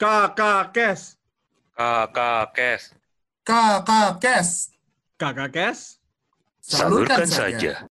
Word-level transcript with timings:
Kakak 0.00 0.72
Kes. 0.72 1.20
Kakak 1.76 2.56
Kes. 2.56 2.96
Kakak 3.44 4.16
Kes. 4.16 4.72
Kakak 5.20 5.52
Kes. 5.52 6.00
Salurkan 6.64 7.28
saja. 7.28 7.84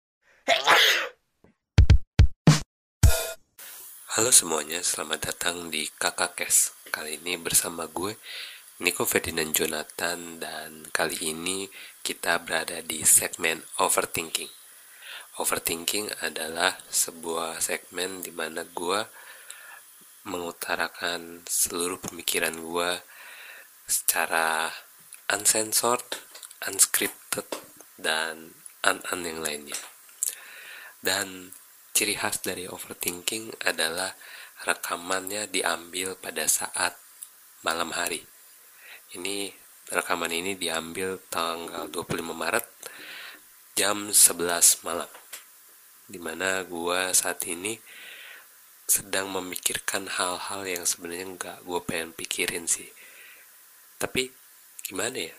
Halo 4.17 4.33
semuanya, 4.33 4.81
selamat 4.81 5.29
datang 5.29 5.69
di 5.69 5.85
Kakak 6.01 6.33
Kes. 6.33 6.73
Kali 6.89 7.21
ini 7.21 7.37
bersama 7.37 7.85
gue, 7.85 8.17
Nico 8.81 9.05
Ferdinand 9.05 9.53
Jonathan, 9.53 10.41
dan 10.41 10.89
kali 10.89 11.29
ini 11.29 11.69
kita 12.01 12.41
berada 12.41 12.81
di 12.81 13.05
segmen 13.05 13.61
Overthinking. 13.77 14.49
Overthinking 15.37 16.09
adalah 16.25 16.73
sebuah 16.89 17.61
segmen 17.61 18.25
di 18.25 18.33
mana 18.33 18.65
gue 18.65 18.97
mengutarakan 20.29 21.41
seluruh 21.49 21.97
pemikiran 21.97 22.53
gue 22.53 22.91
secara 23.89 24.69
uncensored, 25.33 26.05
unscripted, 26.69 27.49
dan 27.97 28.53
un-un 28.85 29.21
yang 29.25 29.41
lainnya. 29.41 29.79
Dan 31.01 31.51
ciri 31.91 32.13
khas 32.13 32.39
dari 32.45 32.69
overthinking 32.69 33.65
adalah 33.65 34.13
rekamannya 34.63 35.49
diambil 35.49 36.15
pada 36.15 36.45
saat 36.45 36.95
malam 37.65 37.91
hari. 37.91 38.23
Ini 39.17 39.51
rekaman 39.89 40.29
ini 40.29 40.53
diambil 40.53 41.17
tanggal 41.33 41.89
25 41.89 42.29
Maret 42.29 42.67
jam 43.73 44.11
11 44.11 44.85
malam. 44.85 45.09
Di 46.05 46.19
mana 46.21 46.61
gua 46.67 47.15
saat 47.15 47.41
ini 47.47 47.79
sedang 48.89 49.29
memikirkan 49.29 50.09
hal-hal 50.09 50.65
yang 50.65 50.81
sebenarnya 50.81 51.37
nggak 51.37 51.57
gue 51.61 51.79
pengen 51.85 52.09
pikirin 52.17 52.65
sih. 52.65 52.89
Tapi 54.01 54.33
gimana 54.81 55.29
ya? 55.29 55.35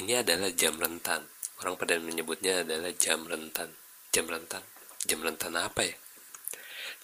Ini 0.00 0.24
adalah 0.24 0.48
jam 0.56 0.80
rentan. 0.80 1.20
Orang 1.60 1.76
pada 1.76 2.00
menyebutnya 2.00 2.64
adalah 2.64 2.88
jam 2.96 3.28
rentan. 3.28 3.68
Jam 4.08 4.24
rentan. 4.24 4.64
Jam 5.04 5.20
rentan 5.20 5.60
apa 5.60 5.84
ya? 5.84 5.96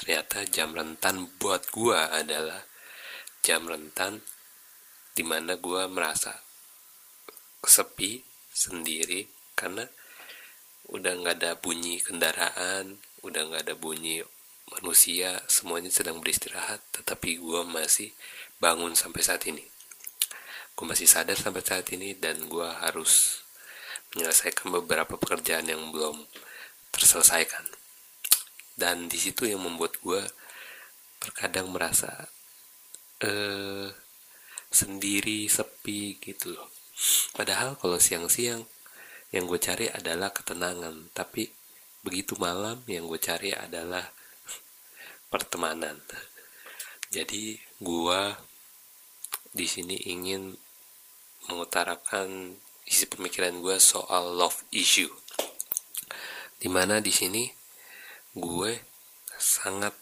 Ternyata 0.01 0.49
jam 0.49 0.73
rentan 0.73 1.29
buat 1.37 1.69
gue 1.69 2.01
adalah 2.01 2.65
jam 3.45 3.69
rentan 3.69 4.25
di 5.13 5.21
mana 5.21 5.61
gue 5.61 5.83
merasa 5.93 6.33
sepi 7.61 8.25
sendiri 8.49 9.29
karena 9.53 9.85
udah 10.89 11.13
nggak 11.21 11.37
ada 11.37 11.53
bunyi 11.61 12.01
kendaraan, 12.01 12.97
udah 13.21 13.41
nggak 13.45 13.63
ada 13.69 13.77
bunyi 13.77 14.25
manusia 14.79 15.41
semuanya 15.51 15.93
sedang 15.93 16.21
beristirahat 16.23 16.81
tetapi 16.95 17.37
gue 17.41 17.63
masih 17.69 18.13
bangun 18.57 18.97
sampai 18.97 19.21
saat 19.21 19.43
ini. 19.45 19.65
Gue 20.73 20.87
masih 20.89 21.05
sadar 21.05 21.37
sampai 21.37 21.61
saat 21.61 21.89
ini 21.93 22.17
dan 22.17 22.49
gue 22.49 22.69
harus 22.81 23.45
menyelesaikan 24.15 24.73
beberapa 24.73 25.19
pekerjaan 25.21 25.69
yang 25.69 25.93
belum 25.93 26.25
terselesaikan. 26.93 27.65
Dan 28.73 29.13
di 29.13 29.21
situ 29.21 29.45
yang 29.45 29.61
membuat 29.61 30.01
gue 30.01 30.23
terkadang 31.21 31.69
merasa 31.71 32.29
eh 33.23 33.93
sendiri 34.73 35.47
sepi 35.47 36.17
gitu 36.19 36.57
loh. 36.57 36.73
Padahal 37.37 37.77
kalau 37.77 38.01
siang-siang 38.01 38.65
yang 39.33 39.45
gue 39.45 39.61
cari 39.61 39.89
adalah 39.93 40.33
ketenangan 40.33 41.13
tapi 41.13 41.49
begitu 42.03 42.35
malam 42.41 42.81
yang 42.89 43.07
gue 43.07 43.21
cari 43.21 43.53
adalah 43.53 44.13
pertemanan. 45.33 45.97
Jadi 47.09 47.57
gua 47.81 48.37
di 49.57 49.65
sini 49.65 49.97
ingin 50.13 50.53
mengutarakan 51.49 52.53
isi 52.85 53.09
pemikiran 53.09 53.65
gua 53.65 53.81
soal 53.81 54.37
love 54.37 54.69
issue. 54.77 55.11
Di 56.61 56.69
mana 56.71 57.01
di 57.01 57.11
sini 57.11 57.49
gue 58.33 58.73
sangat 59.37 59.93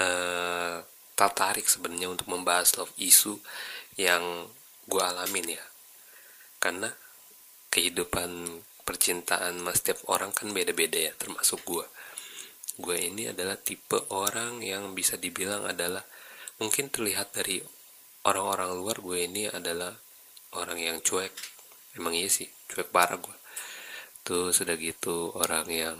uh, 0.00 0.80
tertarik 1.12 1.68
sebenarnya 1.68 2.08
untuk 2.08 2.30
membahas 2.30 2.78
love 2.80 2.94
issue 2.96 3.36
yang 4.00 4.48
gue 4.88 5.02
alamin 5.02 5.58
ya. 5.58 5.64
Karena 6.62 6.88
kehidupan 7.68 8.62
percintaan 8.86 9.60
mas 9.60 9.82
setiap 9.82 10.06
orang 10.08 10.30
kan 10.30 10.52
beda-beda 10.54 11.10
ya, 11.10 11.12
termasuk 11.18 11.60
gue 11.66 11.84
gue 12.74 12.96
ini 12.98 13.30
adalah 13.30 13.54
tipe 13.58 13.96
orang 14.10 14.58
yang 14.64 14.94
bisa 14.94 15.14
dibilang 15.14 15.68
adalah 15.68 16.02
mungkin 16.58 16.90
terlihat 16.90 17.34
dari 17.34 17.62
orang-orang 18.26 18.70
luar 18.74 18.96
gue 18.98 19.18
ini 19.26 19.46
adalah 19.50 19.94
orang 20.58 20.78
yang 20.78 20.98
cuek. 21.02 21.30
Emang 21.94 22.14
iya 22.14 22.26
sih 22.26 22.50
cuek 22.70 22.90
parah 22.90 23.18
gue. 23.18 23.36
Tuh 24.26 24.50
sudah 24.50 24.74
gitu 24.78 25.30
orang 25.36 25.66
yang 25.70 25.98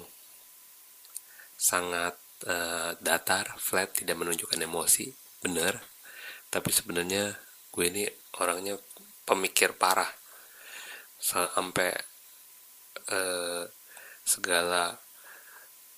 sangat 1.55 2.19
uh, 2.51 2.97
datar 2.99 3.55
flat 3.57 3.95
tidak 3.95 4.19
menunjukkan 4.19 4.59
emosi 4.59 5.09
bener 5.41 5.95
tapi 6.55 6.71
sebenarnya 6.71 7.35
gue 7.75 7.85
ini 7.91 8.07
orangnya 8.39 8.79
pemikir 9.27 9.75
parah. 9.75 10.07
Sampai 11.19 11.91
uh, 13.11 13.67
segala 14.23 14.95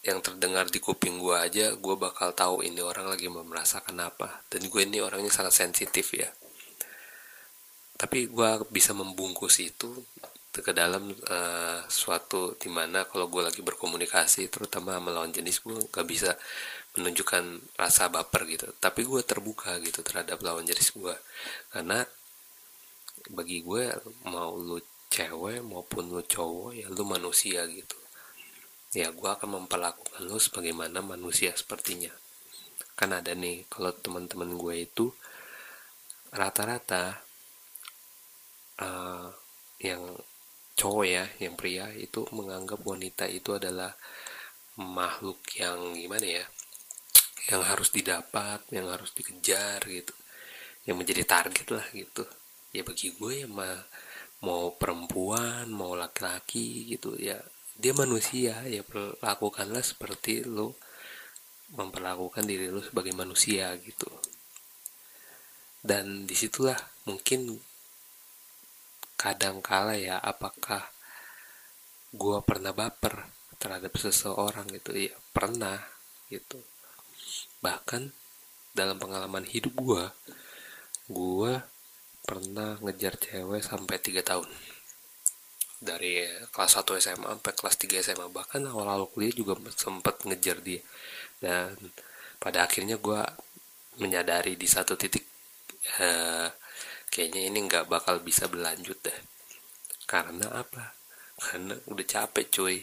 yang 0.06 0.22
terdengar 0.22 0.70
di 0.70 0.78
kuping 0.78 1.18
gue 1.18 1.34
aja 1.34 1.74
gue 1.74 1.94
bakal 1.98 2.30
tahu 2.30 2.62
ini 2.62 2.78
orang 2.78 3.10
lagi 3.10 3.26
merasakan 3.26 3.98
apa. 4.06 4.46
Dan 4.46 4.70
gue 4.70 4.82
ini 4.86 5.02
orangnya 5.02 5.34
sangat 5.34 5.66
sensitif 5.66 6.14
ya. 6.14 6.30
Tapi 7.98 8.30
gue 8.30 8.50
bisa 8.70 8.94
membungkus 8.94 9.58
itu 9.58 9.90
ke 10.56 10.72
dalam 10.72 11.12
uh, 11.12 11.84
suatu 11.84 12.56
di 12.56 12.72
mana 12.72 13.04
kalau 13.04 13.28
gue 13.28 13.44
lagi 13.44 13.60
berkomunikasi 13.60 14.48
terutama 14.48 14.96
melawan 14.96 15.28
jenis 15.28 15.60
gue 15.60 15.76
gak 15.92 16.08
bisa 16.08 16.32
menunjukkan 16.96 17.76
rasa 17.76 18.08
baper 18.08 18.46
gitu. 18.48 18.70
Tapi 18.78 19.04
gue 19.04 19.20
terbuka 19.26 19.76
gitu 19.82 20.00
terhadap 20.00 20.40
lawan 20.40 20.64
jenis 20.64 20.94
gue 20.94 21.12
karena 21.74 22.06
bagi 23.34 23.58
gue 23.66 23.90
mau 24.30 24.54
lu 24.54 24.78
cewek 25.10 25.60
maupun 25.66 26.14
lu 26.14 26.22
cowok 26.22 26.70
ya 26.78 26.86
lu 26.94 27.02
manusia 27.02 27.66
gitu 27.66 28.05
ya 28.96 29.12
gue 29.12 29.28
akan 29.28 29.60
memperlakukan 29.60 30.24
lo 30.24 30.40
sebagaimana 30.40 31.04
manusia 31.04 31.52
sepertinya. 31.52 32.08
Kan 32.96 33.12
ada 33.12 33.36
nih 33.36 33.68
kalau 33.68 33.92
teman-teman 33.92 34.56
gue 34.56 34.74
itu 34.88 35.12
rata-rata 36.32 37.20
uh, 38.80 39.28
yang 39.84 40.00
cowok 40.72 41.04
ya 41.04 41.24
yang 41.44 41.54
pria 41.60 41.92
itu 41.92 42.24
menganggap 42.32 42.80
wanita 42.80 43.28
itu 43.28 43.52
adalah 43.52 43.92
makhluk 44.80 45.40
yang 45.56 45.96
gimana 45.96 46.24
ya 46.24 46.44
yang 47.52 47.62
harus 47.64 47.92
didapat 47.92 48.64
yang 48.72 48.88
harus 48.88 49.12
dikejar 49.12 49.84
gitu 49.88 50.12
yang 50.88 50.96
menjadi 50.96 51.20
target 51.28 51.68
lah 51.68 51.86
gitu. 51.92 52.24
Ya 52.72 52.80
bagi 52.80 53.12
gue 53.12 53.44
ya 53.44 53.48
mah 53.48 53.76
mau 54.40 54.72
perempuan 54.72 55.68
mau 55.68 55.92
laki-laki 55.92 56.88
gitu 56.96 57.12
ya 57.20 57.36
dia 57.76 57.92
manusia 57.92 58.64
ya 58.64 58.80
perlakukanlah 58.80 59.84
seperti 59.84 60.48
lo 60.48 60.72
memperlakukan 61.76 62.46
diri 62.48 62.72
lo 62.72 62.80
sebagai 62.80 63.12
manusia 63.12 63.74
gitu. 63.76 64.08
Dan 65.84 66.24
di 66.24 66.34
situlah 66.34 66.76
mungkin 67.04 67.52
kadang 69.16 69.60
kala 69.60 69.96
ya 69.96 70.16
apakah 70.18 70.82
gue 72.16 72.38
pernah 72.42 72.72
baper 72.72 73.28
terhadap 73.60 73.92
seseorang 73.94 74.66
gitu? 74.72 74.96
Ya 74.96 75.14
pernah 75.36 75.76
gitu. 76.32 76.58
Bahkan 77.60 78.08
dalam 78.72 78.96
pengalaman 79.00 79.44
hidup 79.44 79.72
gue 79.76 80.04
gue 81.06 81.54
pernah 82.26 82.76
ngejar 82.82 83.14
cewek 83.16 83.62
sampai 83.62 83.96
tiga 84.02 84.20
tahun 84.20 84.50
dari 85.86 86.26
kelas 86.50 86.82
1 86.82 86.98
SMA 86.98 87.28
sampai 87.38 87.54
kelas 87.54 87.76
3 87.78 88.02
SMA 88.02 88.26
bahkan 88.34 88.60
awal-awal 88.66 89.06
kuliah 89.06 89.30
juga 89.30 89.54
sempat 89.78 90.26
ngejar 90.26 90.58
dia. 90.58 90.82
Dan 91.38 91.78
pada 92.42 92.66
akhirnya 92.66 92.98
gue 92.98 93.20
menyadari 94.02 94.58
di 94.58 94.68
satu 94.68 94.98
titik 94.98 95.24
uh, 96.02 96.48
kayaknya 97.08 97.48
ini 97.48 97.58
nggak 97.64 97.86
bakal 97.86 98.20
bisa 98.20 98.50
berlanjut 98.50 98.98
deh. 99.00 99.18
Karena 100.04 100.62
apa? 100.62 100.92
Karena 101.38 101.74
udah 101.88 102.06
capek 102.06 102.46
cuy. 102.50 102.78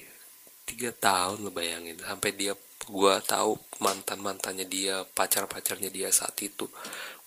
Tiga 0.63 0.95
tahun 0.95 1.43
lo 1.43 1.51
bayangin 1.51 1.99
sampai 1.99 2.31
dia 2.39 2.55
gue 2.83 3.15
tahu 3.23 3.55
mantan 3.83 4.19
mantannya 4.23 4.63
dia 4.67 5.03
pacar 5.03 5.47
pacarnya 5.47 5.91
dia 5.91 6.07
saat 6.11 6.35
itu. 6.39 6.67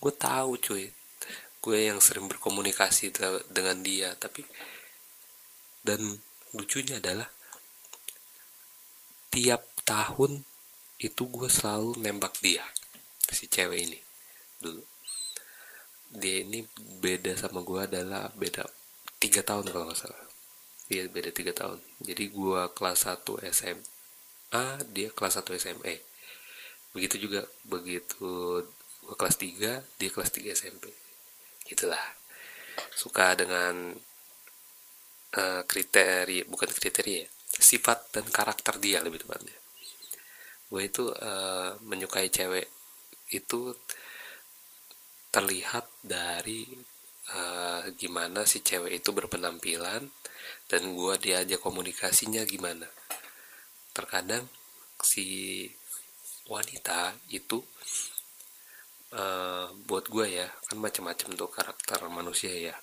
Gue 0.01 0.13
tahu 0.13 0.57
cuy. 0.57 0.89
Gue 1.61 1.77
yang 1.89 2.01
sering 2.01 2.25
berkomunikasi 2.29 3.13
dengan 3.49 3.77
dia. 3.81 4.13
Tapi 4.17 4.41
dan 5.87 6.19
lucunya 6.51 6.99
adalah 6.99 7.31
tiap 9.31 9.63
tahun 9.87 10.43
itu 10.99 11.23
gue 11.31 11.47
selalu 11.47 12.03
nembak 12.03 12.35
dia 12.43 12.65
si 13.31 13.47
cewek 13.47 13.79
ini 13.87 13.99
dulu. 14.59 14.83
Dia 16.07 16.43
ini 16.43 16.63
beda 16.99 17.35
sama 17.39 17.63
gue 17.63 17.79
adalah 17.87 18.27
beda 18.35 18.67
tiga 19.21 19.43
tahun 19.43 19.71
kalau 19.71 19.87
nggak 19.87 19.99
salah. 19.99 20.23
Iya 20.91 21.07
beda 21.11 21.31
tiga 21.31 21.51
tahun. 21.55 21.79
Jadi 22.03 22.23
gue 22.31 22.61
kelas 22.75 22.99
1 23.07 23.23
SMA 23.53 24.65
dia 24.91 25.07
kelas 25.11 25.39
1 25.39 25.55
SMA 25.59 25.95
begitu 26.95 27.29
juga 27.29 27.45
begitu 27.67 28.63
gue 29.03 29.15
kelas 29.15 29.37
3 29.37 29.99
dia 29.99 30.09
kelas 30.09 30.31
3 30.33 30.51
SMP 30.57 30.91
gitulah. 31.67 32.01
Suka 32.95 33.37
dengan 33.37 33.93
uh, 35.35 35.61
kriteria 35.67 36.47
bukan 36.47 36.69
kriteria 36.71 37.25
ya, 37.25 37.27
sifat 37.51 38.13
dan 38.15 38.25
karakter 38.31 38.79
dia 38.79 39.03
lebih 39.03 39.25
tepatnya. 39.25 39.55
Gue 40.67 40.87
itu 40.87 41.11
uh, 41.11 41.79
menyukai 41.83 42.31
cewek 42.31 42.67
itu 43.31 43.75
terlihat 45.31 45.87
dari 45.99 46.63
uh, 47.35 47.83
gimana 47.99 48.47
si 48.47 48.63
cewek 48.63 49.03
itu 49.03 49.09
berpenampilan 49.11 50.07
dan 50.67 50.81
gue 50.95 51.13
diajak 51.19 51.59
komunikasinya 51.59 52.43
gimana. 52.47 52.87
Terkadang 53.91 54.47
si 55.03 55.67
wanita 56.47 57.15
itu 57.31 57.59
uh, 59.15 59.67
buat 59.87 60.07
gue 60.07 60.27
ya 60.43 60.47
kan 60.71 60.79
macam-macam 60.79 61.29
tuh 61.35 61.49
karakter 61.51 61.99
manusia 62.11 62.51
ya. 62.51 62.75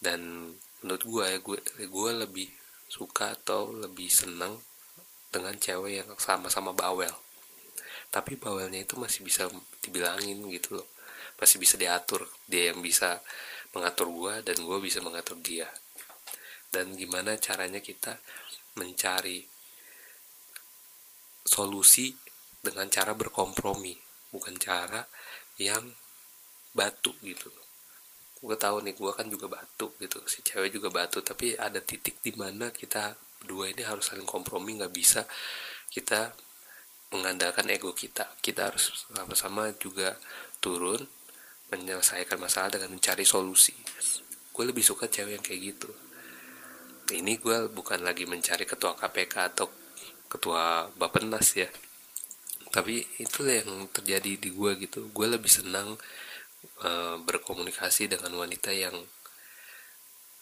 Dan 0.00 0.52
menurut 0.84 1.00
gue 1.00 1.24
ya 1.24 1.38
gue 1.40 1.58
gue 1.88 2.10
lebih 2.12 2.48
suka 2.92 3.32
atau 3.32 3.72
lebih 3.72 4.12
senang 4.12 4.60
dengan 5.32 5.56
cewek 5.56 6.04
yang 6.04 6.10
sama-sama 6.20 6.76
bawel. 6.76 7.10
Tapi 8.12 8.36
bawelnya 8.36 8.84
itu 8.84 8.94
masih 9.00 9.24
bisa 9.24 9.48
dibilangin 9.80 10.44
gitu 10.52 10.78
loh. 10.78 10.88
Masih 11.40 11.58
bisa 11.58 11.80
diatur. 11.80 12.28
Dia 12.46 12.70
yang 12.70 12.84
bisa 12.84 13.18
mengatur 13.74 14.12
gue 14.12 14.34
dan 14.46 14.56
gue 14.60 14.78
bisa 14.78 15.00
mengatur 15.00 15.40
dia. 15.40 15.66
Dan 16.68 16.94
gimana 16.94 17.34
caranya 17.40 17.80
kita 17.80 18.20
mencari 18.78 19.42
solusi 21.42 22.14
dengan 22.60 22.86
cara 22.92 23.16
berkompromi 23.16 23.96
bukan 24.32 24.56
cara 24.56 25.04
yang 25.60 25.84
batu 26.74 27.14
gitu 27.22 27.52
gue 28.44 28.56
tahu 28.60 28.84
nih 28.84 28.92
gue 28.92 29.12
kan 29.16 29.24
juga 29.24 29.48
batu 29.48 29.96
gitu. 29.96 30.20
Si 30.28 30.44
cewek 30.44 30.68
juga 30.76 30.92
batu 30.92 31.24
tapi 31.24 31.56
ada 31.56 31.80
titik 31.80 32.20
di 32.20 32.36
mana 32.36 32.68
kita 32.68 33.16
dua 33.44 33.72
ini 33.72 33.80
harus 33.84 34.12
saling 34.12 34.28
kompromi 34.28 34.76
nggak 34.76 34.92
bisa 34.92 35.24
kita 35.88 36.36
mengandalkan 37.14 37.64
ego 37.72 37.96
kita. 37.96 38.28
Kita 38.44 38.68
harus 38.68 39.08
sama-sama 39.08 39.72
juga 39.80 40.18
turun 40.60 41.00
menyelesaikan 41.72 42.36
masalah 42.36 42.76
dengan 42.76 42.92
mencari 42.92 43.24
solusi. 43.24 43.72
Gue 44.52 44.64
lebih 44.68 44.84
suka 44.84 45.08
cewek 45.08 45.40
yang 45.40 45.44
kayak 45.44 45.60
gitu. 45.74 45.90
Ini 47.14 47.40
gue 47.40 47.72
bukan 47.72 48.04
lagi 48.04 48.28
mencari 48.28 48.68
ketua 48.68 48.92
KPK 48.96 49.34
atau 49.56 49.66
ketua 50.28 50.90
Bapenas 50.98 51.54
ya. 51.56 51.68
Tapi 52.74 53.06
itu 53.22 53.46
yang 53.46 53.86
terjadi 53.94 54.36
di 54.36 54.50
gue 54.50 54.72
gitu. 54.82 55.08
Gue 55.14 55.30
lebih 55.30 55.50
senang 55.50 55.94
uh, 56.84 57.16
berkomunikasi 57.22 58.10
dengan 58.10 58.32
wanita 58.34 58.70
yang 58.74 58.94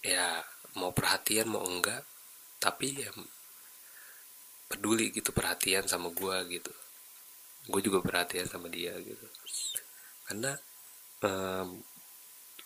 ya 0.03 0.43
mau 0.75 0.91
perhatian 0.91 1.47
mau 1.53 1.63
enggak 1.63 2.03
tapi 2.59 3.03
ya 3.03 3.11
peduli 4.71 5.13
gitu 5.13 5.35
perhatian 5.35 5.85
sama 5.85 6.09
gue 6.15 6.37
gitu. 6.59 6.73
Gue 7.69 7.81
juga 7.85 8.01
perhatian 8.01 8.49
sama 8.49 8.73
dia 8.73 8.97
gitu. 9.03 9.27
Karena 10.25 10.57
um, 11.21 11.83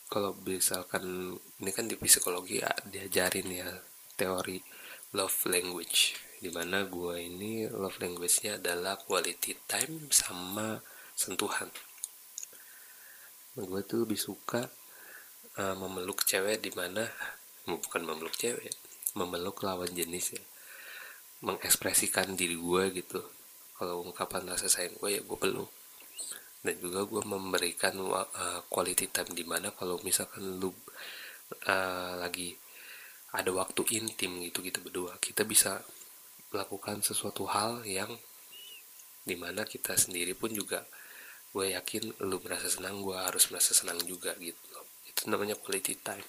kalau 0.06 0.38
misalkan 0.46 1.34
ini 1.58 1.70
kan 1.74 1.90
di 1.90 1.98
psikologi 1.98 2.62
ya, 2.62 2.70
diajarin 2.86 3.48
ya 3.50 3.68
teori 4.14 4.62
love 5.12 5.34
language 5.50 6.14
di 6.36 6.52
mana 6.52 6.84
gue 6.84 7.16
ini 7.16 7.64
love 7.66 7.96
language-nya 7.98 8.60
adalah 8.60 9.00
quality 9.00 9.56
time 9.64 10.12
sama 10.12 10.78
sentuhan 11.16 11.72
gue 13.64 13.80
tuh 13.88 14.04
lebih 14.04 14.20
suka 14.20 14.68
uh, 15.56 15.74
memeluk 15.80 16.28
cewek 16.28 16.60
di 16.60 16.68
mana 16.76 17.08
bukan 17.64 18.04
memeluk 18.04 18.36
cewek 18.36 18.72
memeluk 19.16 19.64
lawan 19.64 19.88
jenis 19.96 20.36
ya. 20.36 20.44
Mengekspresikan 21.40 22.36
diri 22.36 22.56
gue 22.56 22.92
gitu. 22.92 23.20
Kalau 23.76 24.04
ungkapan 24.04 24.44
rasa 24.44 24.68
sayang 24.68 24.96
gue 25.00 25.20
ya 25.20 25.22
gue 25.24 25.38
peluk. 25.40 25.72
Dan 26.60 26.76
juga 26.82 27.08
gue 27.08 27.22
memberikan 27.24 27.96
uh, 27.96 28.60
quality 28.68 29.08
time 29.08 29.32
di 29.32 29.44
mana 29.48 29.72
kalau 29.72 29.96
misalkan 30.04 30.60
lu 30.60 30.68
uh, 30.68 32.14
lagi 32.20 32.52
ada 33.36 33.52
waktu 33.52 34.00
intim 34.00 34.40
gitu 34.40 34.64
gitu 34.64 34.80
berdua 34.80 35.20
kita 35.20 35.44
bisa 35.44 35.84
melakukan 36.50 37.04
sesuatu 37.04 37.44
hal 37.44 37.84
yang 37.84 38.08
di 39.26 39.36
mana 39.36 39.66
kita 39.68 39.92
sendiri 39.98 40.32
pun 40.32 40.48
juga 40.54 40.86
gue 41.54 41.66
yakin 41.72 42.22
lu 42.26 42.40
merasa 42.42 42.66
senang 42.70 43.02
gue 43.02 43.16
harus 43.16 43.48
merasa 43.50 43.72
senang 43.72 43.98
juga 44.04 44.34
gitu 44.40 44.76
itu 45.16 45.32
namanya 45.32 45.56
quality 45.56 45.96
time. 46.04 46.28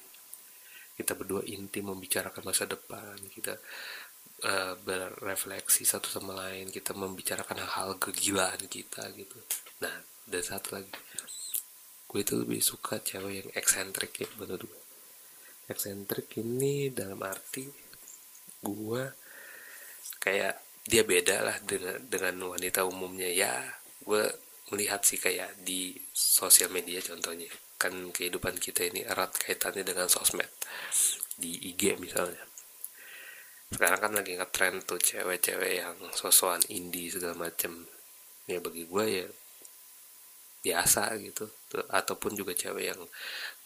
Kita 0.95 1.13
berdua 1.13 1.43
intim 1.45 1.91
membicarakan 1.91 2.41
masa 2.41 2.65
depan 2.65 3.19
kita 3.29 3.59
uh, 4.47 4.73
berefleksi 4.81 5.83
satu 5.83 6.07
sama 6.07 6.33
lain 6.33 6.71
kita 6.71 6.95
membicarakan 6.95 7.67
hal-hal 7.67 7.99
kegilaan 7.99 8.63
kita 8.71 9.05
gitu. 9.13 9.37
Nah 9.83 9.93
dan 10.25 10.41
satu 10.41 10.79
lagi 10.79 10.89
gue 12.07 12.19
itu 12.23 12.33
lebih 12.39 12.63
suka 12.63 13.03
cewek 13.03 13.33
yang 13.43 13.49
eksentrik 13.51 14.15
ya 14.15 14.27
menurut 14.39 14.63
gue 14.63 14.83
eksentrik 15.67 16.31
ini 16.39 16.87
dalam 16.95 17.19
arti 17.19 17.67
gue 18.63 19.03
kayak 20.23 20.55
dia 20.87 21.03
beda 21.03 21.43
lah 21.43 21.57
dengan 21.67 21.99
dengan 22.07 22.55
wanita 22.55 22.87
umumnya. 22.87 23.27
Ya 23.27 23.53
gue 24.07 24.23
melihat 24.73 25.01
sih 25.03 25.19
kayak 25.19 25.63
di 25.63 25.95
sosial 26.11 26.69
media 26.73 26.99
contohnya. 27.03 27.47
Kan 27.77 28.09
kehidupan 28.09 28.57
kita 28.57 28.89
ini 28.89 29.05
erat 29.05 29.33
kaitannya 29.37 29.85
dengan 29.85 30.09
sosmed. 30.09 30.49
Di 31.37 31.71
IG 31.71 32.01
misalnya. 32.01 32.41
Sekarang 33.69 33.99
kan 33.99 34.13
lagi 34.15 34.39
ngetrend 34.39 34.87
tuh 34.87 34.97
cewek-cewek 34.97 35.73
yang 35.83 35.97
sosokan 36.15 36.63
indie 36.71 37.11
segala 37.11 37.35
macem. 37.47 37.85
Ya 38.47 38.63
bagi 38.63 38.87
gue 38.87 39.05
ya 39.05 39.27
biasa 40.63 41.15
gitu. 41.21 41.45
Ataupun 41.91 42.33
juga 42.33 42.55
cewek 42.55 42.95
yang 42.95 43.01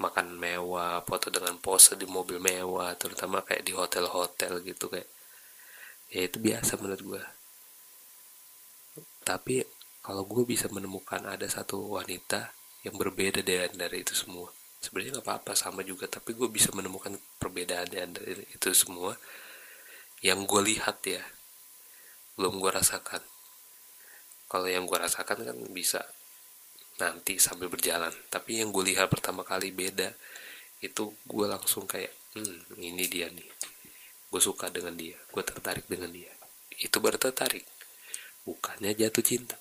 makan 0.02 0.36
mewah 0.36 1.06
foto 1.06 1.30
dengan 1.30 1.56
pose 1.62 1.96
di 1.96 2.10
mobil 2.10 2.42
mewah 2.42 2.94
terutama 2.98 3.46
kayak 3.46 3.64
di 3.64 3.74
hotel-hotel 3.78 4.60
gitu 4.66 4.90
kayak. 4.92 5.10
Ya 6.12 6.28
itu 6.28 6.38
biasa 6.44 6.76
menurut 6.82 7.02
gue 7.02 7.24
tapi 9.22 9.64
kalau 10.02 10.26
gue 10.26 10.44
bisa 10.50 10.66
menemukan 10.74 11.22
ada 11.26 11.46
satu 11.46 11.98
wanita 11.98 12.54
yang 12.82 12.98
berbeda 12.98 13.46
dari, 13.46 13.70
dari 13.78 14.02
itu 14.02 14.18
semua 14.18 14.50
sebenarnya 14.82 15.22
nggak 15.22 15.28
apa-apa 15.30 15.54
sama 15.54 15.86
juga 15.86 16.10
tapi 16.10 16.34
gue 16.34 16.50
bisa 16.50 16.74
menemukan 16.74 17.14
perbedaan 17.38 17.88
dari 17.94 18.42
itu 18.50 18.74
semua. 18.74 19.14
Yang 20.26 20.40
gue 20.50 20.62
lihat 20.74 20.98
ya 21.06 21.22
belum 22.36 22.58
gue 22.58 22.72
rasakan. 22.74 23.22
Kalau 24.50 24.68
yang 24.68 24.90
gue 24.90 24.98
rasakan 24.98 25.46
kan 25.46 25.58
bisa 25.72 26.02
nanti 26.98 27.38
sambil 27.38 27.70
berjalan 27.70 28.12
tapi 28.30 28.62
yang 28.62 28.74
gue 28.74 28.94
lihat 28.94 29.10
pertama 29.10 29.42
kali 29.42 29.74
beda 29.74 30.14
itu 30.86 31.14
gue 31.26 31.46
langsung 31.50 31.86
kayak 31.86 32.12
hmm 32.34 32.82
ini 32.82 33.06
dia 33.06 33.30
nih. 33.30 33.50
Gue 34.34 34.42
suka 34.42 34.74
dengan 34.74 34.98
dia 34.98 35.18
gue 35.30 35.44
tertarik 35.46 35.86
dengan 35.86 36.10
dia. 36.10 36.34
Itu 36.82 36.98
baru 36.98 37.22
tertarik. 37.22 37.64
Bukannya 38.42 38.98
jatuh 38.98 39.22
cinta 39.22 39.58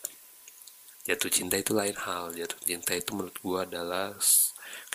jatuh 1.11 1.31
cinta 1.33 1.59
itu 1.59 1.75
lain 1.75 1.99
hal. 1.99 2.31
Jatuh 2.31 2.61
cinta 2.62 2.95
itu 2.95 3.11
menurut 3.19 3.35
gue 3.43 3.59
adalah 3.59 4.14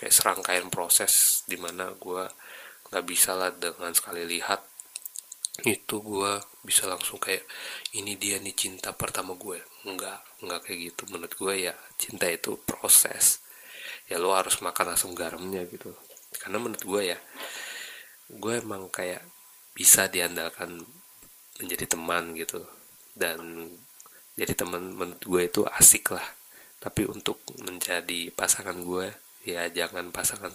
kayak 0.00 0.14
serangkaian 0.14 0.72
proses 0.72 1.44
di 1.44 1.60
mana 1.60 1.92
gue 1.92 2.24
nggak 2.88 3.04
bisa 3.04 3.36
lah 3.36 3.52
dengan 3.52 3.92
sekali 3.92 4.24
lihat 4.24 4.64
itu 5.64 5.96
gue 6.04 6.32
bisa 6.64 6.84
langsung 6.84 7.16
kayak 7.16 7.44
ini 7.96 8.16
dia 8.20 8.36
nih 8.36 8.52
cinta 8.52 8.92
pertama 8.92 9.32
gue 9.36 9.60
enggak 9.88 10.20
enggak 10.40 10.60
kayak 10.64 10.78
gitu. 10.92 11.02
Menurut 11.12 11.32
gue 11.36 11.54
ya 11.68 11.74
cinta 12.00 12.28
itu 12.28 12.56
proses. 12.64 13.44
Ya 14.08 14.16
lo 14.16 14.32
harus 14.32 14.60
makan 14.64 14.96
asam 14.96 15.12
garamnya 15.12 15.64
gitu. 15.68 15.92
Karena 16.40 16.60
menurut 16.60 16.84
gue 16.84 17.02
ya 17.12 17.18
gue 18.32 18.52
emang 18.56 18.88
kayak 18.88 19.20
bisa 19.76 20.08
diandalkan 20.08 20.80
menjadi 21.60 21.84
teman 21.96 22.36
gitu. 22.36 22.64
Dan 23.16 23.68
jadi 24.36 24.52
teman 24.52 24.92
menurut 24.92 25.24
gue 25.24 25.42
itu 25.48 25.60
asik 25.64 26.12
lah. 26.12 26.24
Tapi 26.76 27.08
untuk 27.08 27.40
menjadi 27.64 28.28
pasangan 28.36 28.76
gue 28.84 29.08
ya 29.48 29.64
jangan 29.72 30.12
pasangan 30.12 30.52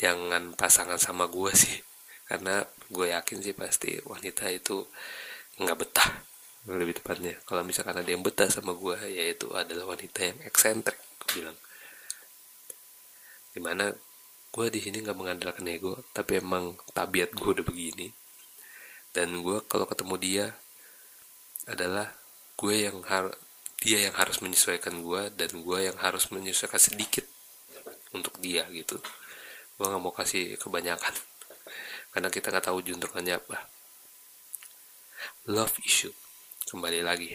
jangan 0.00 0.56
pasangan 0.56 0.96
sama 0.96 1.28
gue 1.28 1.52
sih. 1.52 1.76
Karena 2.24 2.64
gue 2.88 3.12
yakin 3.12 3.38
sih 3.44 3.52
pasti 3.52 4.00
wanita 4.08 4.48
itu 4.48 4.88
nggak 5.60 5.76
betah 5.76 6.10
lebih 6.72 6.96
tepatnya. 6.96 7.36
Kalau 7.44 7.60
misalkan 7.68 8.00
ada 8.00 8.08
yang 8.08 8.24
betah 8.24 8.48
sama 8.48 8.72
gue 8.72 8.96
yaitu 9.12 9.52
adalah 9.52 9.92
wanita 9.92 10.24
yang 10.24 10.40
eksentrik 10.48 10.96
bilang. 11.36 11.56
Di 13.52 13.60
mana 13.60 13.92
gue 14.50 14.66
di 14.72 14.80
sini 14.80 15.04
nggak 15.04 15.18
mengandalkan 15.20 15.68
ego 15.68 16.00
tapi 16.16 16.40
emang 16.40 16.80
tabiat 16.96 17.36
gue 17.36 17.50
udah 17.60 17.66
begini. 17.66 18.08
Dan 19.12 19.44
gue 19.44 19.60
kalau 19.68 19.84
ketemu 19.84 20.16
dia 20.16 20.46
adalah 21.68 22.19
gue 22.60 22.74
yang 22.76 23.00
harus 23.08 23.32
dia 23.80 24.04
yang 24.04 24.12
harus 24.12 24.44
menyesuaikan 24.44 25.00
gue 25.00 25.22
dan 25.32 25.50
gue 25.64 25.78
yang 25.80 25.96
harus 25.96 26.28
menyesuaikan 26.28 26.76
sedikit 26.76 27.24
untuk 28.12 28.36
dia 28.36 28.68
gitu. 28.68 29.00
Gue 29.80 29.86
nggak 29.88 30.02
mau 30.04 30.12
kasih 30.12 30.60
kebanyakan. 30.60 31.16
Karena 32.12 32.28
kita 32.28 32.52
nggak 32.52 32.68
tahu 32.68 32.84
juntrungannya 32.84 33.40
apa. 33.40 33.56
Love 35.48 35.80
issue. 35.88 36.12
Kembali 36.68 37.00
lagi. 37.00 37.32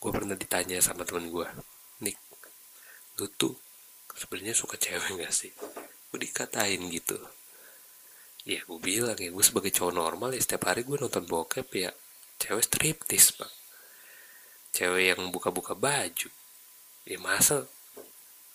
Gue 0.00 0.10
pernah 0.14 0.32
ditanya 0.32 0.80
sama 0.80 1.04
temen 1.04 1.28
gue 1.28 1.48
Nick 2.00 2.16
lu 3.18 3.26
tuh 3.34 3.50
sebenarnya 4.14 4.54
suka 4.54 4.78
cewek 4.78 5.20
gak 5.20 5.34
sih? 5.34 5.50
Gue 6.08 6.18
dikatain 6.22 6.80
gitu. 6.88 7.18
Ya 8.48 8.64
gue 8.64 8.80
bilang 8.80 9.18
ya 9.20 9.28
gue 9.28 9.44
sebagai 9.44 9.74
cowok 9.74 9.92
normal 9.92 10.32
ya 10.32 10.40
setiap 10.40 10.72
hari 10.72 10.86
gue 10.86 10.96
nonton 10.96 11.28
bokep 11.28 11.68
ya 11.76 11.92
cewek 12.38 12.64
striptis 12.64 13.34
pak. 13.34 13.50
Cewek 14.72 15.14
yang 15.14 15.22
buka-buka 15.34 15.74
baju. 15.74 16.30
Ya 17.04 17.18
masa 17.18 17.66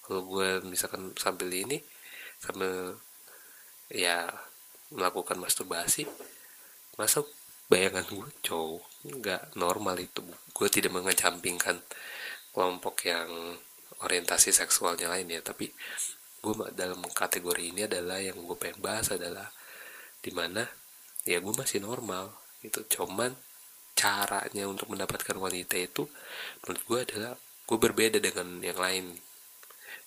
kalau 0.03 0.23
gue 0.27 0.63
misalkan 0.67 1.15
sambil 1.15 1.47
ini 1.51 1.79
sambil 2.43 2.99
ya 3.87 4.27
melakukan 4.91 5.39
masturbasi 5.39 6.07
masa 6.99 7.23
bayangan 7.67 8.07
gue 8.07 8.29
cowok? 8.43 8.83
Nggak 9.03 9.41
normal 9.59 9.99
itu 9.99 10.23
gue 10.27 10.67
tidak 10.71 10.95
mengecampingkan 10.95 11.83
kelompok 12.55 13.03
yang 13.09 13.59
orientasi 13.99 14.55
seksualnya 14.55 15.11
lain 15.11 15.27
ya. 15.27 15.43
Tapi 15.43 15.67
gue 16.43 16.53
dalam 16.75 16.99
kategori 17.07 17.63
ini 17.63 17.87
adalah 17.87 18.19
yang 18.19 18.35
gue 18.43 18.57
pengen 18.59 18.83
bahas 18.83 19.11
adalah 19.11 19.47
di 20.23 20.31
mana 20.31 20.63
ya 21.23 21.39
gue 21.39 21.53
masih 21.55 21.79
normal 21.79 22.31
itu 22.63 22.83
cuman 22.87 23.31
caranya 23.93 24.65
untuk 24.67 24.89
mendapatkan 24.91 25.37
wanita 25.37 25.77
itu 25.77 26.09
menurut 26.65 26.81
gue 26.85 26.99
adalah 27.09 27.33
gue 27.39 27.77
berbeda 27.77 28.17
dengan 28.19 28.59
yang 28.59 28.77
lain. 28.77 29.05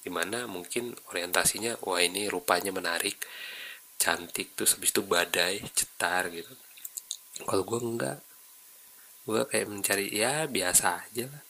Di 0.03 0.11
mana 0.13 0.47
mungkin 0.47 0.95
orientasinya 1.11 1.83
wah 1.83 1.99
ini 1.99 2.31
rupanya 2.31 2.71
menarik 2.71 3.19
cantik 3.97 4.55
terus 4.55 4.77
habis 4.77 4.93
itu 4.95 5.03
badai 5.03 5.59
cetar 5.75 6.31
gitu. 6.31 6.53
Kalau 7.43 7.65
gue 7.67 7.81
enggak. 7.83 8.19
Gue 9.27 9.43
kayak 9.51 9.67
mencari 9.67 10.07
ya 10.15 10.47
biasa 10.47 11.03
aja 11.11 11.27
lah. 11.27 11.43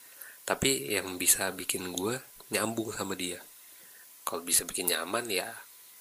Tapi 0.47 0.97
yang 0.97 1.21
bisa 1.21 1.53
bikin 1.53 1.93
gue 1.93 2.17
nyambung 2.49 2.95
sama 2.95 3.13
dia. 3.13 3.43
Kalau 4.25 4.41
bisa 4.41 4.65
bikin 4.65 4.89
nyaman 4.89 5.29
ya 5.29 5.53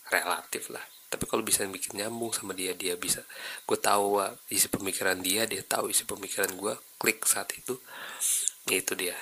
relatif 0.07 0.71
lah 0.71 0.94
tapi 1.09 1.23
kalau 1.29 1.45
bisa 1.45 1.63
bikin 1.69 2.01
nyambung 2.01 2.33
sama 2.33 2.51
dia 2.57 2.73
dia 2.73 2.97
bisa 2.97 3.21
gue 3.69 3.77
tahu 3.77 4.19
isi 4.49 4.67
pemikiran 4.67 5.21
dia 5.21 5.45
dia 5.45 5.61
tahu 5.61 5.93
isi 5.93 6.03
pemikiran 6.03 6.51
gue 6.57 6.73
klik 6.97 7.23
saat 7.23 7.49
itu 7.53 7.77
itu 8.73 8.93
dia. 8.97 9.13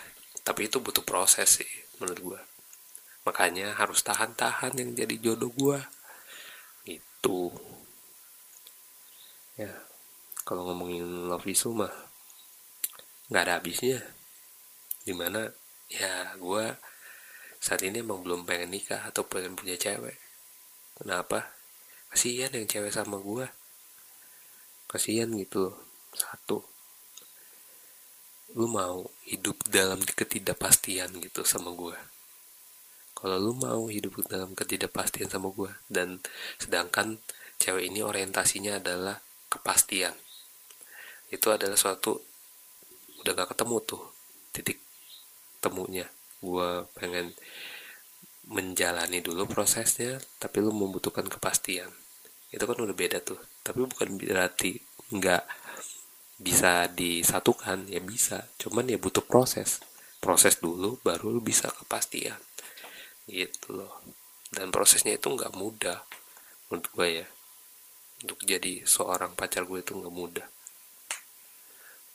Tapi 0.43 0.71
itu 0.71 0.79
butuh 0.79 1.03
proses 1.03 1.59
sih 1.59 1.71
menurut 1.99 2.19
gue 2.19 2.41
makanya 3.23 3.79
harus 3.79 4.03
tahan-tahan 4.03 4.75
yang 4.75 4.91
jadi 4.91 5.15
jodoh 5.15 5.51
gue 5.55 5.79
itu 6.91 7.39
ya 9.55 9.71
kalau 10.43 10.67
ngomongin 10.67 11.31
love 11.31 11.47
issue 11.47 11.71
mah 11.71 11.91
nggak 13.31 13.43
ada 13.47 13.53
habisnya. 13.59 14.03
Di 15.03 15.15
mana 15.15 15.47
ya 15.87 16.35
gue 16.35 16.65
saat 17.63 17.79
ini 17.87 18.03
emang 18.03 18.19
belum 18.23 18.43
pengen 18.43 18.75
nikah 18.75 19.07
atau 19.07 19.23
pengen 19.23 19.55
punya 19.55 19.79
cewek. 19.79 20.19
Kenapa 20.99 21.62
kasihan 22.13 22.53
yang 22.53 22.69
cewek 22.69 22.93
sama 22.93 23.17
gue 23.17 23.49
kasihan 24.85 25.27
gitu 25.33 25.73
satu. 26.13 26.61
Lu 28.53 28.69
mau 28.69 29.09
hidup 29.25 29.57
dalam 29.65 29.97
ketidakpastian 30.05 31.09
gitu 31.17 31.41
sama 31.41 31.73
gue 31.73 31.97
kalau 33.23 33.39
lu 33.39 33.55
mau 33.55 33.87
hidup 33.87 34.19
dalam 34.27 34.51
ketidakpastian 34.51 35.31
sama 35.31 35.47
gue 35.55 35.71
dan 35.87 36.19
sedangkan 36.59 37.23
cewek 37.55 37.87
ini 37.87 38.03
orientasinya 38.03 38.83
adalah 38.83 39.15
kepastian. 39.47 40.11
Itu 41.31 41.55
adalah 41.55 41.79
suatu 41.79 42.19
udah 43.23 43.31
gak 43.31 43.55
ketemu 43.55 43.77
tuh 43.87 44.03
titik 44.51 44.83
temunya. 45.63 46.11
Gue 46.43 46.83
pengen 46.99 47.31
menjalani 48.51 49.23
dulu 49.23 49.47
prosesnya 49.47 50.19
tapi 50.35 50.59
lu 50.59 50.75
membutuhkan 50.75 51.23
kepastian 51.31 52.02
itu 52.53 52.63
kan 52.69 52.77
udah 52.77 52.93
beda 52.93 53.17
tuh. 53.25 53.41
Tapi 53.65 53.81
bukan 53.81 54.13
berarti 54.21 54.77
nggak 55.09 55.43
bisa 56.37 56.85
disatukan. 56.93 57.89
Ya 57.89 57.97
bisa. 57.97 58.45
Cuman 58.61 58.85
ya 58.85 59.01
butuh 59.01 59.25
proses. 59.25 59.81
Proses 60.21 60.61
dulu 60.61 61.01
baru 61.01 61.41
bisa 61.41 61.73
kepastian. 61.73 62.37
Gitu 63.25 63.73
loh. 63.73 64.05
Dan 64.53 64.69
prosesnya 64.69 65.17
itu 65.17 65.33
nggak 65.33 65.57
mudah. 65.57 65.97
Menurut 66.69 66.87
gue 66.93 67.07
ya. 67.25 67.27
Untuk 68.21 68.39
jadi 68.45 68.85
seorang 68.85 69.33
pacar 69.33 69.65
gue 69.65 69.81
itu 69.81 69.97
nggak 69.97 70.13
mudah. 70.13 70.47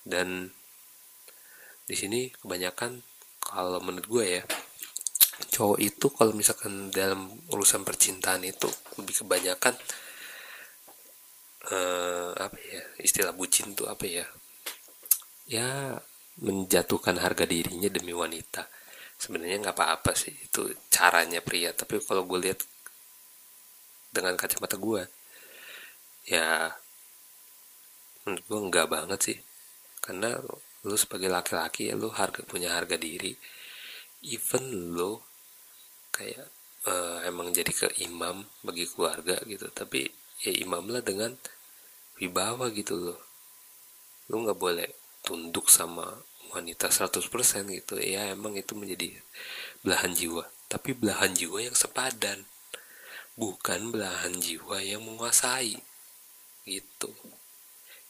Dan 0.07 0.55
di 1.85 1.97
sini 1.99 2.31
kebanyakan 2.31 3.03
kalau 3.43 3.81
menurut 3.81 4.07
gue 4.07 4.25
ya 4.41 4.43
cowok 5.49 5.79
itu 5.81 6.07
kalau 6.13 6.33
misalkan 6.37 6.93
dalam 6.93 7.33
urusan 7.49 7.81
percintaan 7.81 8.45
itu 8.45 8.69
lebih 9.01 9.25
kebanyakan 9.25 9.73
uh, 11.73 12.33
apa 12.37 12.59
ya 12.59 12.83
istilah 13.03 13.33
bucin 13.37 13.77
tuh 13.77 13.89
apa 13.89 14.05
ya? 14.09 14.27
Ya 15.49 15.97
menjatuhkan 16.39 17.19
harga 17.19 17.45
dirinya 17.49 17.91
demi 17.91 18.15
wanita. 18.15 18.69
Sebenarnya 19.19 19.59
nggak 19.69 19.77
apa-apa 19.77 20.13
sih 20.15 20.33
itu 20.33 20.71
caranya 20.93 21.43
pria. 21.43 21.75
Tapi 21.75 21.99
kalau 22.05 22.25
gue 22.25 22.39
lihat 22.49 22.61
dengan 24.09 24.35
kacamata 24.39 24.81
gue 24.81 25.03
ya 26.29 26.73
menurut 28.25 28.45
gue 28.45 28.61
nggak 28.71 28.89
banget 28.89 29.21
sih. 29.21 29.39
Karena 29.99 30.39
lu 30.87 30.97
sebagai 30.97 31.29
laki-laki 31.29 31.91
ya 31.91 31.95
lu 31.99 32.09
harga 32.15 32.45
punya 32.47 32.73
harga 32.73 32.95
diri. 32.95 33.35
Even 34.25 34.95
lu 34.95 35.19
kayak 36.15 36.47
uh, 36.87 37.23
emang 37.27 37.51
jadi 37.51 37.71
ke 37.71 37.89
imam 38.07 38.47
bagi 38.63 38.87
keluarga 38.87 39.43
gitu. 39.43 39.67
Tapi 39.75 40.07
ya 40.47 40.53
imam 40.55 40.87
lah 40.87 41.03
dengan 41.03 41.35
wibawa 42.19 42.71
gitu 42.75 42.99
loh. 42.99 43.19
Lu 44.29 44.43
nggak 44.45 44.59
boleh 44.59 44.91
tunduk 45.23 45.71
sama 45.71 46.23
wanita 46.53 46.91
100% 46.91 47.23
gitu. 47.71 47.95
Ya 48.03 48.35
emang 48.35 48.59
itu 48.59 48.75
menjadi 48.75 49.19
belahan 49.83 50.13
jiwa. 50.13 50.45
Tapi 50.69 50.93
belahan 50.93 51.33
jiwa 51.33 51.65
yang 51.65 51.77
sepadan. 51.79 52.45
Bukan 53.39 53.95
belahan 53.95 54.43
jiwa 54.43 54.83
yang 54.83 55.07
menguasai. 55.07 55.79
Gitu. 56.67 57.11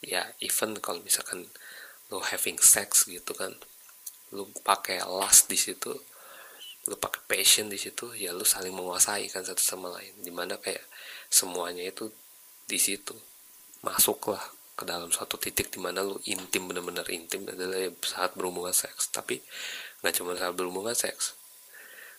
Ya 0.03 0.33
even 0.41 0.79
kalau 0.81 1.05
misalkan 1.05 1.47
lo 2.09 2.25
having 2.25 2.57
sex 2.57 3.05
gitu 3.05 3.37
kan 3.37 3.53
lo 4.33 4.49
pakai 4.65 5.05
lust 5.05 5.53
di 5.53 5.61
situ 5.61 5.93
lo 6.89 6.97
pakai 6.97 7.21
passion 7.29 7.69
di 7.69 7.77
situ 7.77 8.17
ya 8.17 8.33
lo 8.33 8.49
saling 8.49 8.73
menguasai 8.73 9.29
kan 9.29 9.45
satu 9.45 9.61
sama 9.61 9.93
lain. 9.93 10.17
Di 10.25 10.33
mana 10.33 10.57
kayak 10.57 10.83
semuanya 11.29 11.85
itu 11.85 12.09
di 12.65 12.81
situ 12.81 13.13
masuklah 13.83 14.43
ke 14.79 14.87
dalam 14.87 15.11
suatu 15.11 15.35
titik 15.35 15.75
di 15.75 15.83
mana 15.83 16.07
lu 16.07 16.15
intim 16.31 16.71
benar-benar 16.71 17.03
intim 17.11 17.43
adalah 17.51 17.91
saat 18.07 18.39
berhubungan 18.39 18.71
seks. 18.71 19.11
Tapi 19.11 19.43
nggak 20.03 20.15
cuma 20.15 20.39
saat 20.39 20.55
berhubungan 20.55 20.95
seks. 20.95 21.35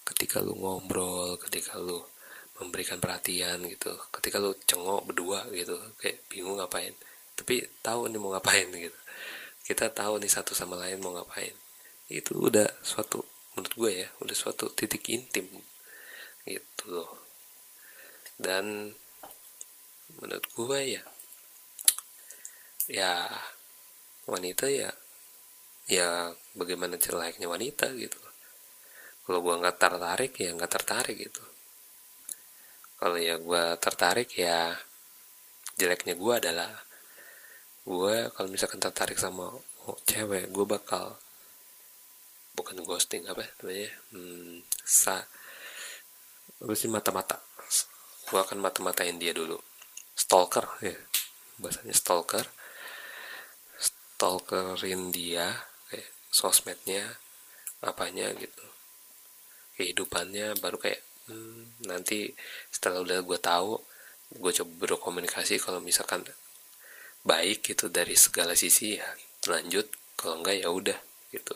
Ketika 0.03 0.43
lu 0.43 0.59
ngobrol 0.59 1.39
ketika 1.39 1.79
lu 1.79 2.03
memberikan 2.59 2.99
perhatian 2.99 3.63
gitu 3.71 3.95
ketika 4.11 4.35
lu 4.35 4.51
cengok 4.67 5.07
berdua 5.07 5.47
gitu 5.55 5.79
kayak 6.03 6.19
bingung 6.27 6.59
ngapain. 6.59 6.91
Tapi 7.39 7.63
tahu 7.79 8.11
nih 8.11 8.19
mau 8.19 8.35
ngapain 8.35 8.67
gitu. 8.67 8.99
Kita 9.63 9.87
tahu 9.95 10.19
nih 10.19 10.27
satu 10.27 10.51
sama 10.51 10.75
lain 10.75 10.99
mau 10.99 11.15
ngapain. 11.15 11.55
Itu 12.11 12.51
udah 12.51 12.67
suatu 12.83 13.23
menurut 13.55 13.73
gue 13.75 13.91
ya 14.03 14.07
udah 14.19 14.35
suatu 14.35 14.67
titik 14.75 15.07
intim 15.07 15.47
gitu 16.43 16.85
loh. 16.91 17.11
Dan 18.35 18.91
menurut 20.19 20.47
gue 20.51 20.99
ya 20.99 21.03
ya 22.89 23.29
wanita 24.25 24.65
ya 24.65 24.89
ya 25.85 26.33
bagaimana 26.57 26.97
layaknya 26.97 27.45
wanita 27.45 27.93
gitu. 27.93 28.17
Kalau 29.25 29.39
gue 29.45 29.53
nggak 29.61 29.77
tertarik 29.77 30.33
ya 30.41 30.49
nggak 30.57 30.73
tertarik 30.73 31.17
gitu. 31.17 31.41
Kalau 32.97 33.17
ya 33.21 33.37
gue 33.37 33.63
tertarik 33.77 34.29
ya 34.33 34.73
jeleknya 35.77 36.17
gue 36.17 36.33
adalah 36.33 36.71
gue 37.85 38.15
kalau 38.33 38.49
misalkan 38.49 38.81
tertarik 38.81 39.17
sama 39.21 39.53
cewek 40.05 40.49
gue 40.49 40.65
bakal 40.65 41.17
bukan 42.53 42.83
ghosting 42.83 43.23
apa 43.29 43.45
namanya 43.61 43.89
hmm, 44.13 44.65
sa 44.81 45.21
apa 46.59 46.73
mata-mata. 46.89 47.37
Gue 48.29 48.41
akan 48.41 48.61
mata-matain 48.61 49.17
dia 49.21 49.33
dulu. 49.33 49.57
Stalker 50.17 50.65
ya 50.81 50.97
bahasanya 51.59 51.93
stalker 51.93 52.45
stalkerin 54.19 55.15
dia 55.15 55.47
kayak 55.87 56.11
sosmednya 56.27 57.07
apanya 57.79 58.35
gitu. 58.35 58.67
Kehidupannya 59.79 60.59
baru 60.59 60.75
kayak 60.75 60.99
hmm, 61.31 61.87
nanti 61.87 62.27
setelah 62.67 62.99
udah 62.99 63.23
gue 63.23 63.39
tahu 63.39 63.79
gue 64.35 64.51
coba 64.59 64.71
berkomunikasi 64.83 65.63
kalau 65.63 65.79
misalkan 65.79 66.27
baik 67.23 67.63
gitu 67.63 67.87
dari 67.87 68.19
segala 68.19 68.59
sisi 68.59 68.99
ya 68.99 69.07
lanjut 69.47 69.87
kalau 70.19 70.43
enggak 70.43 70.59
ya 70.59 70.67
udah 70.67 70.99
gitu. 71.31 71.55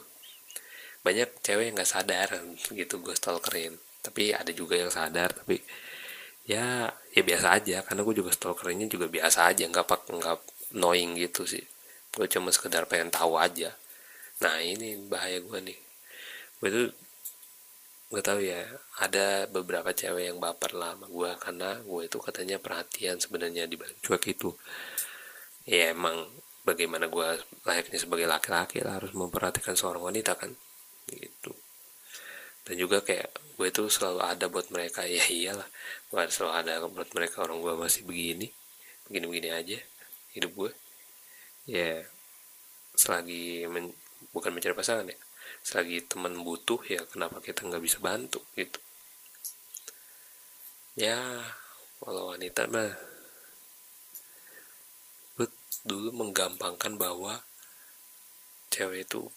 Banyak 1.04 1.44
cewek 1.44 1.68
yang 1.68 1.76
nggak 1.76 1.92
sadar 1.92 2.32
gitu 2.72 3.04
gue 3.04 3.12
stalkerin 3.12 3.76
tapi 4.00 4.32
ada 4.32 4.56
juga 4.56 4.80
yang 4.80 4.88
sadar 4.88 5.36
tapi 5.36 5.60
ya 6.48 6.88
ya 7.12 7.22
biasa 7.28 7.60
aja 7.60 7.84
karena 7.84 8.08
gue 8.08 8.16
juga 8.24 8.32
stalkerinnya 8.32 8.88
juga 8.88 9.12
biasa 9.12 9.52
aja 9.52 9.68
nggak 9.68 9.84
pak 9.84 10.02
nggak 10.16 10.40
knowing 10.80 11.20
gitu 11.20 11.44
sih 11.44 11.73
gue 12.14 12.28
cuma 12.30 12.50
sekedar 12.54 12.86
pengen 12.86 13.10
tahu 13.10 13.38
aja. 13.38 13.74
Nah 14.42 14.62
ini 14.62 14.98
bahaya 15.10 15.42
gue 15.42 15.60
nih. 15.60 15.80
Gue 16.62 16.70
tuh 16.70 16.88
gue 18.14 18.22
tahu 18.22 18.40
ya 18.46 18.62
ada 19.02 19.50
beberapa 19.50 19.90
cewek 19.90 20.30
yang 20.30 20.38
baper 20.38 20.78
lah 20.78 20.94
sama 20.94 21.10
gue 21.10 21.32
karena 21.42 21.70
gue 21.82 22.02
itu 22.06 22.18
katanya 22.22 22.58
perhatian 22.62 23.18
sebenarnya 23.18 23.66
di 23.66 23.76
balik 23.78 23.98
cuek 24.06 24.24
itu. 24.38 24.54
Ya 25.66 25.96
emang 25.96 26.30
bagaimana 26.62 27.10
gue 27.10 27.28
layaknya 27.66 28.00
sebagai 28.00 28.28
laki-laki 28.30 28.86
lah 28.86 29.02
harus 29.02 29.12
memperhatikan 29.18 29.74
seorang 29.74 30.14
wanita 30.14 30.38
kan? 30.38 30.54
Gitu. 31.10 31.52
Dan 32.64 32.76
juga 32.78 33.02
kayak 33.02 33.34
gue 33.58 33.68
itu 33.68 33.84
selalu 33.90 34.22
ada 34.22 34.46
buat 34.48 34.70
mereka. 34.70 35.04
Ya 35.10 35.26
iyalah. 35.26 35.68
Gue 36.14 36.22
selalu 36.30 36.54
ada 36.54 36.74
buat 36.86 37.10
mereka 37.18 37.44
orang 37.44 37.60
gue 37.60 37.74
masih 37.74 38.06
begini 38.06 38.54
begini-begini 39.08 39.50
aja 39.52 39.78
hidup 40.34 40.52
gue 40.56 40.72
ya 41.64 42.04
selagi 42.94 43.66
men, 43.72 43.90
bukan 44.36 44.54
mencari 44.54 44.76
pasangan 44.76 45.08
ya 45.10 45.18
selagi 45.64 46.04
teman 46.04 46.44
butuh 46.44 46.84
ya 46.92 47.08
kenapa 47.08 47.40
kita 47.40 47.64
nggak 47.64 47.84
bisa 47.84 47.98
bantu 48.04 48.44
gitu. 48.60 48.80
Ya 51.00 51.18
kalau 52.04 52.36
wanita 52.36 52.68
mah 52.68 52.92
dulu 55.84 56.16
menggampangkan 56.16 56.96
bahwa 56.96 57.44
cewek 58.72 59.04
itu 59.04 59.28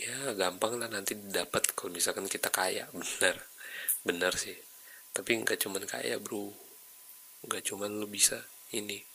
ya 0.00 0.32
gampang 0.32 0.80
lah 0.80 0.88
nanti 0.88 1.12
dapat 1.16 1.72
kalau 1.72 1.92
misalkan 1.92 2.28
kita 2.28 2.52
kaya. 2.52 2.88
Benar 2.96 3.36
benar 4.02 4.34
sih. 4.34 4.56
Tapi 5.14 5.40
nggak 5.40 5.62
cuman 5.62 5.84
kaya 5.88 6.18
bro. 6.18 6.52
Nggak 7.48 7.62
cuman 7.70 8.02
lu 8.02 8.06
bisa 8.10 8.44
ini 8.74 9.11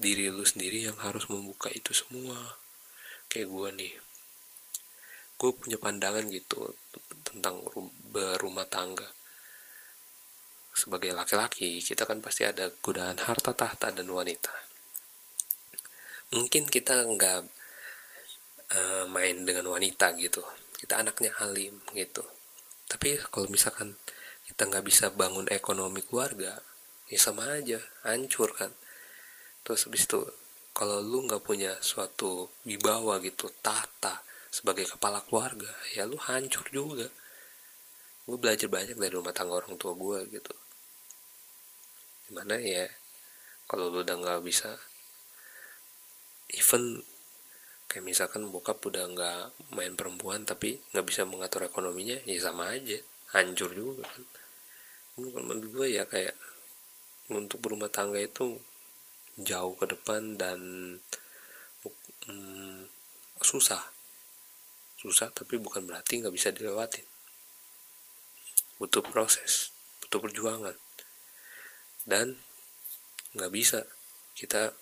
diri 0.00 0.32
lu 0.32 0.42
sendiri 0.48 0.88
yang 0.88 0.96
harus 1.04 1.28
membuka 1.28 1.68
itu 1.68 1.92
semua. 1.92 2.56
Kayak 3.28 3.52
gue 3.52 3.68
nih. 3.76 3.92
Gue 5.36 5.50
punya 5.52 5.76
pandangan 5.76 6.24
gitu 6.32 6.72
tentang 7.22 7.60
berumah 8.08 8.64
tangga. 8.64 9.06
Sebagai 10.72 11.12
laki-laki 11.12 11.84
kita 11.84 12.08
kan 12.08 12.24
pasti 12.24 12.48
ada 12.48 12.72
godaan 12.80 13.20
harta 13.20 13.52
tahta 13.52 13.92
dan 13.92 14.08
wanita. 14.08 14.50
Mungkin 16.32 16.64
kita 16.72 17.04
nggak 17.04 17.40
uh, 18.72 19.04
main 19.12 19.44
dengan 19.44 19.68
wanita 19.68 20.16
gitu. 20.16 20.40
Kita 20.80 20.96
anaknya 21.04 21.36
alim 21.44 21.76
gitu. 21.92 22.24
Tapi 22.88 23.20
kalau 23.28 23.52
misalkan 23.52 24.00
kita 24.48 24.64
nggak 24.64 24.82
bisa 24.88 25.12
bangun 25.12 25.46
ekonomi 25.52 26.02
keluarga 26.02 26.58
ya 27.10 27.18
sama 27.18 27.58
aja 27.58 27.78
hancur 28.06 28.50
kan 28.54 28.74
terus 29.62 29.86
habis 29.86 30.08
itu 30.08 30.20
kalau 30.70 31.02
lu 31.02 31.26
nggak 31.26 31.42
punya 31.44 31.76
suatu 31.82 32.48
wibawa 32.64 33.20
gitu 33.20 33.50
tata 33.60 34.22
sebagai 34.50 34.86
kepala 34.86 35.22
keluarga 35.22 35.70
ya 35.94 36.06
lu 36.06 36.18
hancur 36.18 36.66
juga. 36.74 37.06
Gue 38.26 38.36
belajar 38.38 38.70
banyak 38.70 38.98
dari 38.98 39.12
rumah 39.14 39.34
tangga 39.34 39.58
orang 39.58 39.74
tua 39.78 39.94
gue 39.94 40.18
gitu. 40.30 40.54
Di 42.26 42.30
mana 42.34 42.58
ya 42.58 42.86
kalau 43.66 43.90
lu 43.90 44.02
udah 44.02 44.16
nggak 44.18 44.42
bisa 44.42 44.70
even 46.50 47.02
kayak 47.90 48.06
misalkan 48.06 48.46
bokap 48.50 48.78
udah 48.86 49.06
nggak 49.10 49.42
main 49.74 49.94
perempuan 49.98 50.46
tapi 50.46 50.78
nggak 50.94 51.06
bisa 51.06 51.26
mengatur 51.26 51.66
ekonominya 51.66 52.22
ya 52.26 52.38
sama 52.38 52.70
aja 52.74 52.98
hancur 53.34 53.70
juga 53.74 54.06
kan. 54.06 54.22
Menurut 55.18 55.70
gue 55.74 55.86
ya 55.98 56.06
kayak 56.06 56.34
untuk 57.30 57.62
berumah 57.62 57.90
tangga 57.90 58.18
itu 58.18 58.58
jauh 59.38 59.74
ke 59.78 59.86
depan 59.86 60.34
dan 60.34 60.58
hmm, 62.26 62.82
susah. 63.38 63.82
Susah 64.98 65.30
tapi 65.30 65.60
bukan 65.60 65.86
berarti 65.86 66.24
nggak 66.24 66.34
bisa 66.34 66.50
dilewatin. 66.50 67.06
Butuh 68.80 69.04
proses 69.04 69.70
butuh 70.10 70.26
perjuangan. 70.26 70.76
Dan 72.02 72.34
nggak 73.38 73.52
bisa 73.54 73.86
kita 74.34 74.74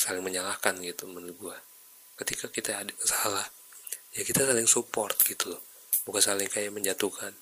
saling 0.00 0.24
menyalahkan 0.24 0.80
gitu 0.80 1.04
menurut 1.10 1.36
gue 1.36 1.58
ketika 2.22 2.48
kita 2.48 2.86
ada 2.86 2.94
salah 3.02 3.44
ya 4.14 4.24
kita 4.24 4.48
saling 4.48 4.64
support 4.64 5.12
gitu 5.28 5.52
loh. 5.52 5.62
Bukan 6.08 6.24
saling 6.24 6.48
kayak 6.48 6.72
menjatuhkan. 6.72 7.36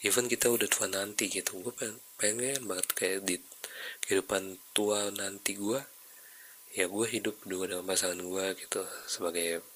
Even 0.00 0.24
kita 0.32 0.48
udah 0.48 0.64
tua 0.64 0.88
nanti 0.88 1.28
gitu 1.28 1.60
gue 1.60 1.74
pengen, 1.76 2.00
pengen 2.16 2.64
banget 2.64 2.88
kayak 2.96 3.20
di 3.28 3.36
kehidupan 4.04 4.58
tua 4.76 5.12
nanti 5.14 5.56
gue 5.56 5.80
ya 6.70 6.86
gue 6.86 7.06
hidup 7.10 7.34
juga 7.46 7.74
dengan 7.74 7.86
pasangan 7.86 8.22
gue 8.22 8.46
gitu 8.62 8.82
sebagai 9.10 9.66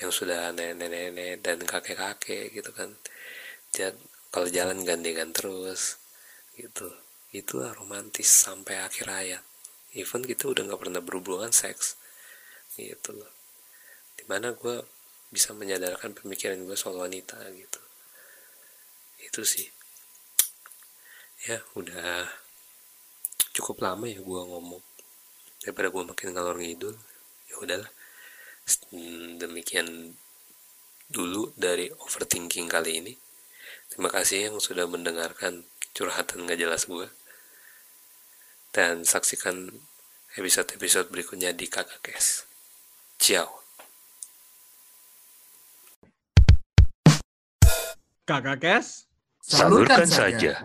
yang 0.00 0.12
sudah 0.12 0.52
nenek-nenek 0.52 1.40
dan 1.40 1.58
kakek-kakek 1.64 2.52
gitu 2.52 2.70
kan. 2.76 2.92
Jadi 3.72 3.96
kalau 4.28 4.48
jalan 4.48 4.84
gandengan 4.84 5.32
terus 5.32 5.96
gitu. 6.56 6.88
Itulah 7.32 7.72
romantis 7.72 8.28
sampai 8.28 8.76
akhir 8.84 9.08
hayat 9.08 9.44
even 9.92 10.24
kita 10.24 10.48
udah 10.48 10.64
nggak 10.64 10.80
pernah 10.80 11.02
berhubungan 11.04 11.52
seks 11.52 12.00
gitu 12.76 13.12
loh. 13.12 13.32
Di 14.16 14.24
mana 14.24 14.56
gue 14.56 14.80
bisa 15.28 15.52
menyadarkan 15.52 16.16
pemikiran 16.16 16.64
gue 16.64 16.76
soal 16.76 16.96
wanita 16.96 17.36
gitu. 17.52 17.80
Itu 19.20 19.44
sih. 19.44 19.68
Ya 21.44 21.60
udah 21.76 22.28
cukup 23.52 23.84
lama 23.84 24.08
ya 24.08 24.20
gue 24.20 24.40
ngomong. 24.48 24.82
Daripada 25.62 25.88
gue 25.92 26.02
makin 26.02 26.28
ngalor 26.34 26.56
ngidul 26.58 26.96
ya 27.48 27.54
udahlah. 27.60 27.90
Demikian 29.38 30.16
dulu 31.12 31.52
dari 31.54 31.92
overthinking 31.92 32.66
kali 32.66 33.04
ini. 33.04 33.14
Terima 33.92 34.08
kasih 34.08 34.50
yang 34.50 34.56
sudah 34.58 34.88
mendengarkan 34.88 35.68
curhatan 35.92 36.48
gak 36.48 36.56
jelas 36.56 36.88
gue 36.88 37.04
dan 38.72 39.04
saksikan 39.04 39.68
episode-episode 40.40 41.12
berikutnya 41.12 41.52
di 41.52 41.68
kakak 41.68 42.00
kes. 42.00 42.48
Ciao. 43.20 43.62
Kakak 48.22 48.58
Kes? 48.64 48.86
Salurkan 49.44 50.06
saja. 50.06 50.56